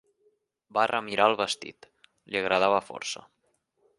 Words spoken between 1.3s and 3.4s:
el vestit: li agradava força.